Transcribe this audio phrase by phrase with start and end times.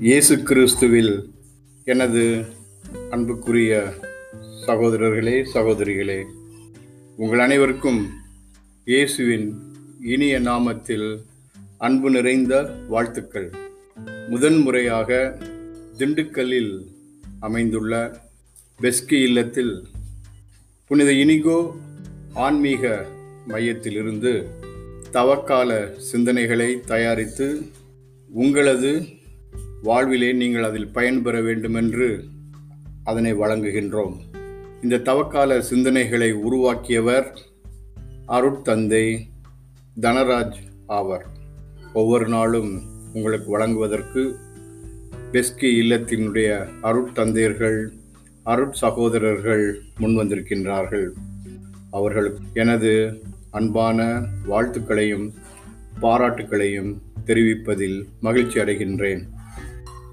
[0.00, 1.30] இயேசு கிறிஸ்துவில்
[1.84, 2.44] எனது
[3.10, 3.92] அன்புக்குரிய
[4.66, 6.24] சகோதரர்களே சகோதரிகளே
[7.16, 8.10] உங்கள் அனைவருக்கும்
[8.84, 9.54] இயேசுவின்
[10.00, 11.20] இனிய நாமத்தில்
[11.78, 13.50] அன்பு நிறைந்த வாழ்த்துக்கள்.
[14.28, 15.38] முதன்முறையாக
[15.98, 16.86] திண்டுக்கல்லில்
[17.40, 18.20] அமைந்துள்ள
[18.80, 19.84] பெஸ்கி இல்லத்தில்
[20.86, 21.76] புனித இனிகோ
[22.34, 23.06] ஆன்மீக
[23.48, 24.46] மையத்திலிருந்து
[25.12, 27.62] தவக்கால சிந்தனைகளை தயாரித்து
[28.30, 29.06] உங்களது
[29.82, 32.24] வாழ்விலே நீங்கள் அதில் பயன்பெற வேண்டுமென்று
[33.04, 34.16] அதனை வழங்குகின்றோம்.
[34.82, 37.38] இந்த தவக்கால சிந்தனைகளை உருவாக்கியவர்
[38.28, 39.20] அருட்தந்தை
[40.00, 41.26] தனராஜ் ஆவர்.
[41.92, 44.36] ஒவ்வொரு நாளும் உங்களுக்கு வழங்குவதற்கு
[45.32, 47.88] பெஸ்கி இல்லத்தினுடைய அருட்தந்தையர்கள்
[48.44, 51.08] அருட் சகோதரர்கள் முன் வந்திருக்கின்றார்கள்
[51.90, 55.32] அவர்களுக்கு எனது அன்பான வாழ்த்துக்களையும்
[56.02, 56.94] பாராட்டுக்களையும்
[57.26, 59.22] தெரிவிப்பதில் மகிழ்ச்சி அடைகின்றேன்.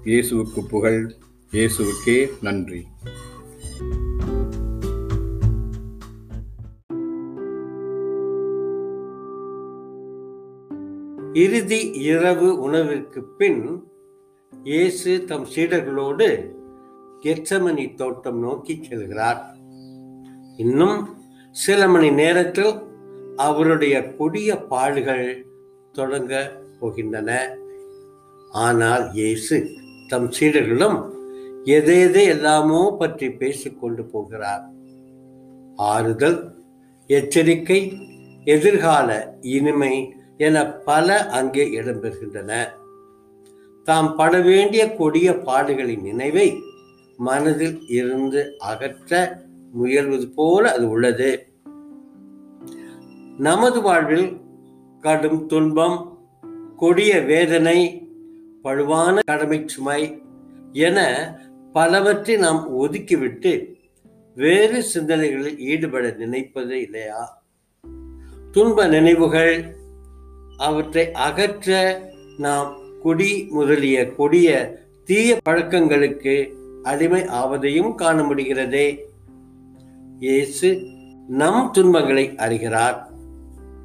[0.06, 0.98] இயேசுவுக்கு புகழ்
[1.52, 2.80] இயேசுவுக்கே நன்றி.
[11.44, 13.62] இறுதி இரவு உணவிற்கு பின்
[14.52, 16.28] இயேசு தம் சீடர்களோடு
[17.24, 19.42] கெச்சமணி தோட்டம் நோக்கி செல்கிறார்.
[20.56, 20.98] இன்னும்
[21.64, 22.72] சில மணி நேரத்தில்
[23.36, 25.26] அவருடைய கொடிய பாடுகள்
[25.92, 26.32] தொடங்க
[26.80, 27.30] போகின்றன.
[28.66, 29.56] ஆனால் இயேசு
[30.08, 30.98] தம் சீடர்களும்
[31.64, 34.64] எதேதே எல்லாமோ பற்றி பேசிக்கொண்டு போகிறார்.
[35.76, 36.38] ஆறுதல்
[37.06, 37.80] எச்சரிக்கை
[38.44, 39.08] எதிர்கால
[39.40, 39.94] இனிமை
[40.36, 42.52] என பல அங்கே இடம்பெறுகின்றன
[43.84, 46.48] தாம் பட வேண்டிய கொடிய பாடுகளின் நினைவை
[47.18, 49.12] மனதில் இருந்து அகற்ற
[49.78, 51.30] முயல்வது போல அது உள்ளது.
[53.38, 54.28] நமது வாழ்வில்
[55.00, 55.98] கடும் துன்பம்
[56.76, 57.78] கொடிய வேதனை
[58.64, 60.22] பழுவான கடமை சுமை
[60.72, 60.98] என
[61.72, 63.74] பலவற்றை நாம் ஒதுக்கிவிட்டு
[64.34, 67.42] வேறு சிந்தனைகளில் ஈடுபட நினைப்பது இல்லையா?
[68.52, 69.76] துன்ப நினைவுகள்
[70.56, 72.00] அவற்றை அகற்ற
[72.38, 74.48] நாம் குடி முதலிய கொடிய
[75.04, 78.98] தீய பழக்கங்களுக்கு அடிமை ஆவதையும் காண முடிகிறதே.
[80.18, 80.86] இயேசு
[81.28, 83.08] நம் துன்பங்களை அறிகிறார்.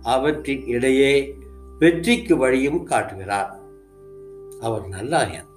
[0.04, 1.36] அவற்றின் இடையே
[1.80, 3.62] வெற்றிக்கு வழியும் காட்டுகிறார்.
[4.64, 5.50] அவர் நல்லாயன்